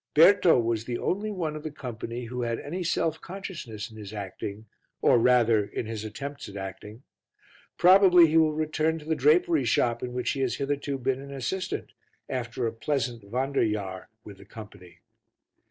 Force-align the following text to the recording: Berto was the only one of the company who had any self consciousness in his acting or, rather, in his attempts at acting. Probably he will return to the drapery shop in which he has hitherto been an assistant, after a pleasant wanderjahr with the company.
Berto 0.15 0.59
was 0.59 0.85
the 0.85 0.97
only 0.97 1.29
one 1.29 1.55
of 1.55 1.61
the 1.61 1.69
company 1.69 2.25
who 2.25 2.41
had 2.41 2.59
any 2.59 2.83
self 2.83 3.21
consciousness 3.21 3.91
in 3.91 3.97
his 3.97 4.13
acting 4.13 4.65
or, 4.99 5.19
rather, 5.19 5.63
in 5.63 5.85
his 5.85 6.03
attempts 6.03 6.49
at 6.49 6.55
acting. 6.57 7.03
Probably 7.77 8.25
he 8.25 8.35
will 8.35 8.53
return 8.55 8.97
to 8.97 9.05
the 9.05 9.13
drapery 9.13 9.63
shop 9.63 10.01
in 10.01 10.11
which 10.13 10.31
he 10.31 10.39
has 10.39 10.55
hitherto 10.55 10.97
been 10.97 11.21
an 11.21 11.31
assistant, 11.31 11.91
after 12.27 12.65
a 12.65 12.73
pleasant 12.73 13.21
wanderjahr 13.23 14.07
with 14.23 14.39
the 14.39 14.45
company. 14.45 15.01